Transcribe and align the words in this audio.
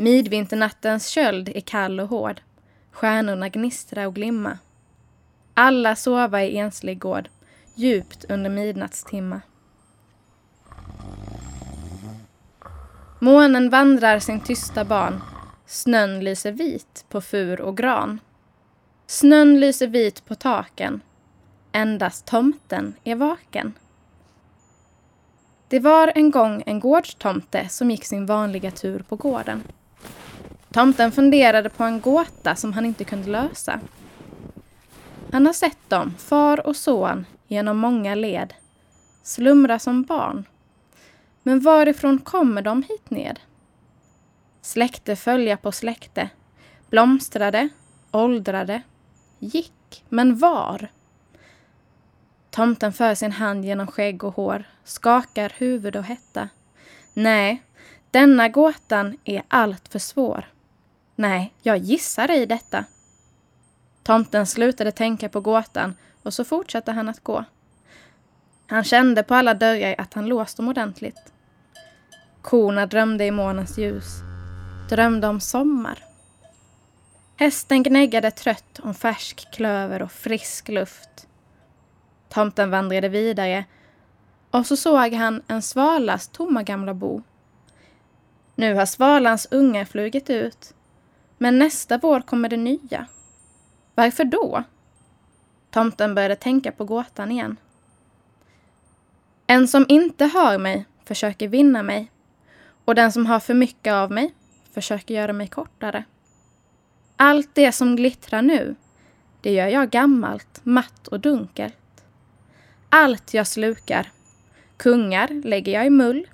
Midvinternattens 0.00 1.08
köld 1.08 1.48
är 1.48 1.60
kall 1.60 2.00
och 2.00 2.08
hård. 2.08 2.40
Stjärnorna 2.90 3.48
gnistra 3.48 4.06
och 4.06 4.14
glimma. 4.14 4.58
Alla 5.54 5.96
sova 5.96 6.42
i 6.42 6.58
enslig 6.58 6.98
gård, 6.98 7.28
djupt 7.74 8.24
under 8.28 8.50
midnattstimma. 8.50 9.40
Månen 13.18 13.70
vandrar 13.70 14.18
sin 14.18 14.40
tysta 14.40 14.84
ban. 14.84 15.22
Snön 15.66 16.24
lyser 16.24 16.52
vit 16.52 17.04
på 17.08 17.20
fur 17.20 17.60
och 17.60 17.76
gran. 17.76 18.20
Snön 19.06 19.60
lyser 19.60 19.86
vit 19.86 20.24
på 20.26 20.34
taken. 20.34 21.00
Endast 21.72 22.26
tomten 22.26 22.94
är 23.04 23.14
vaken. 23.14 23.72
Det 25.68 25.80
var 25.80 26.12
en 26.14 26.30
gång 26.30 26.62
en 26.66 26.80
gårdstomte 26.80 27.68
som 27.68 27.90
gick 27.90 28.04
sin 28.04 28.26
vanliga 28.26 28.70
tur 28.70 29.04
på 29.08 29.16
gården. 29.16 29.62
Tomten 30.72 31.12
funderade 31.12 31.68
på 31.70 31.84
en 31.84 32.00
gåta 32.00 32.56
som 32.56 32.72
han 32.72 32.86
inte 32.86 33.04
kunde 33.04 33.30
lösa. 33.30 33.80
Han 35.32 35.46
har 35.46 35.52
sett 35.52 35.90
dem, 35.90 36.14
far 36.18 36.66
och 36.66 36.76
son, 36.76 37.26
genom 37.46 37.78
många 37.78 38.14
led, 38.14 38.54
slumra 39.22 39.78
som 39.78 40.02
barn. 40.02 40.44
Men 41.42 41.60
varifrån 41.60 42.18
kommer 42.18 42.62
de 42.62 42.82
hit 42.82 43.10
ned? 43.10 43.40
Släkte 44.62 45.16
följa 45.16 45.56
på 45.56 45.72
släkte, 45.72 46.28
blomstrade, 46.90 47.68
åldrade, 48.10 48.82
gick, 49.38 50.04
men 50.08 50.38
var? 50.38 50.88
Tomten 52.50 52.92
för 52.92 53.14
sin 53.14 53.32
hand 53.32 53.64
genom 53.64 53.86
skägg 53.86 54.24
och 54.24 54.34
hår, 54.34 54.64
skakar 54.84 55.52
huvud 55.56 55.96
och 55.96 56.04
hetta. 56.04 56.48
Nej, 57.14 57.62
denna 58.10 58.48
gåtan 58.48 59.16
är 59.24 59.42
allt 59.48 59.88
för 59.88 59.98
svår. 59.98 60.46
Nej, 61.20 61.54
jag 61.62 61.78
gissar 61.78 62.30
i 62.30 62.46
detta. 62.46 62.84
Tomten 64.02 64.46
slutade 64.46 64.92
tänka 64.92 65.28
på 65.28 65.40
gåtan 65.40 65.94
och 66.22 66.34
så 66.34 66.44
fortsatte 66.44 66.92
han 66.92 67.08
att 67.08 67.24
gå. 67.24 67.44
Han 68.66 68.84
kände 68.84 69.22
på 69.22 69.34
alla 69.34 69.54
dörrar 69.54 69.94
att 69.98 70.14
han 70.14 70.26
låst 70.26 70.56
dem 70.56 70.68
ordentligt. 70.68 71.32
Korna 72.42 72.86
drömde 72.86 73.24
i 73.24 73.30
månens 73.30 73.78
ljus, 73.78 74.04
drömde 74.90 75.26
om 75.28 75.40
sommar. 75.40 76.04
Hästen 77.36 77.82
gnäggade 77.82 78.30
trött 78.30 78.80
om 78.82 78.94
färsk 78.94 79.52
klöver 79.52 80.02
och 80.02 80.12
frisk 80.12 80.68
luft. 80.68 81.28
Tomten 82.28 82.70
vandrade 82.70 83.08
vidare 83.08 83.64
och 84.50 84.66
så 84.66 84.76
såg 84.76 85.12
han 85.12 85.42
en 85.46 85.62
svalas 85.62 86.28
tomma 86.28 86.62
gamla 86.62 86.94
bo. 86.94 87.22
Nu 88.54 88.74
har 88.74 88.86
svalans 88.86 89.48
ungar 89.50 89.84
flugit 89.84 90.30
ut, 90.30 90.74
men 91.42 91.58
nästa 91.58 91.98
vår 91.98 92.20
kommer 92.20 92.48
det 92.48 92.56
nya. 92.56 93.06
Varför 93.94 94.24
då? 94.24 94.62
Tomten 95.70 96.14
började 96.14 96.36
tänka 96.36 96.72
på 96.72 96.84
gåtan 96.84 97.30
igen. 97.30 97.56
En 99.46 99.68
som 99.68 99.86
inte 99.88 100.26
hör 100.26 100.58
mig 100.58 100.86
försöker 101.04 101.48
vinna 101.48 101.82
mig 101.82 102.10
och 102.84 102.94
den 102.94 103.12
som 103.12 103.26
har 103.26 103.40
för 103.40 103.54
mycket 103.54 103.92
av 103.92 104.12
mig 104.12 104.34
försöker 104.72 105.14
göra 105.14 105.32
mig 105.32 105.46
kortare. 105.48 106.04
Allt 107.16 107.54
det 107.54 107.72
som 107.72 107.96
glittrar 107.96 108.42
nu, 108.42 108.74
det 109.40 109.52
gör 109.52 109.68
jag 109.68 109.90
gammalt, 109.90 110.60
matt 110.62 111.08
och 111.08 111.20
dunkelt. 111.20 112.04
Allt 112.88 113.34
jag 113.34 113.46
slukar, 113.46 114.12
kungar 114.76 115.28
lägger 115.44 115.72
jag 115.72 115.86
i 115.86 115.90
mull, 115.90 116.26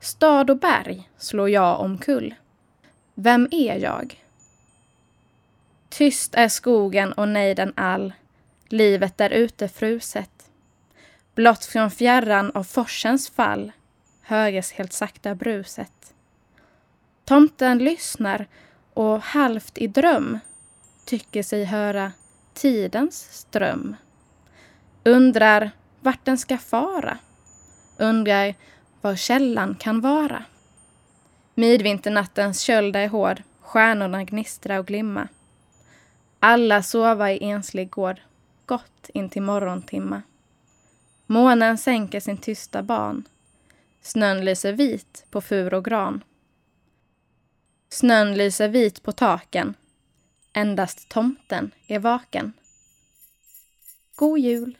stad 0.00 0.50
och 0.50 0.58
berg 0.58 1.10
slår 1.16 1.50
jag 1.50 1.80
omkull. 1.80 2.34
Vem 3.14 3.48
är 3.50 3.78
jag? 3.78 4.23
Tyst 5.94 6.34
är 6.34 6.48
skogen 6.48 7.12
och 7.12 7.28
nejden 7.28 7.72
all, 7.76 8.12
livet 8.68 9.18
där 9.18 9.30
ute 9.30 9.68
fruset. 9.68 10.50
Blott 11.34 11.64
från 11.64 11.90
fjärran 11.90 12.50
av 12.54 12.64
forsens 12.64 13.30
fall 13.30 13.72
höres 14.22 14.72
helt 14.72 14.92
sakta 14.92 15.34
bruset. 15.34 16.14
Tomten 17.24 17.78
lyssnar 17.78 18.46
och 18.94 19.20
halvt 19.20 19.78
i 19.78 19.86
dröm 19.86 20.38
tycker 21.04 21.42
sig 21.42 21.64
höra 21.64 22.12
tidens 22.54 23.28
ström. 23.32 23.96
Undrar 25.04 25.70
vart 26.00 26.24
den 26.24 26.38
ska 26.38 26.58
fara. 26.58 27.18
Undrar 27.98 28.54
var 29.00 29.16
källan 29.16 29.74
kan 29.74 30.00
vara. 30.00 30.44
Midvinternattens 31.54 32.60
köld 32.60 32.96
är 32.96 33.08
hård, 33.08 33.42
stjärnorna 33.60 34.24
gnistra 34.24 34.78
och 34.78 34.86
glimma. 34.86 35.28
Alla 36.46 36.82
sova 36.82 37.32
i 37.32 37.44
enslig 37.44 37.90
gård, 37.90 38.20
gott 38.66 39.10
in 39.14 39.30
till 39.30 39.42
morgontimma. 39.42 40.22
Månen 41.26 41.78
sänker 41.78 42.20
sin 42.20 42.38
tysta 42.38 42.82
ban. 42.82 43.28
Snön 44.02 44.44
lyser 44.44 44.72
vit 44.72 45.26
på 45.30 45.40
fur 45.40 45.74
och 45.74 45.84
gran. 45.84 46.24
Snön 47.88 48.34
lyser 48.34 48.68
vit 48.68 49.02
på 49.02 49.12
taken. 49.12 49.74
Endast 50.52 51.08
tomten 51.08 51.70
är 51.86 51.98
vaken. 51.98 52.52
God 54.14 54.38
jul! 54.38 54.78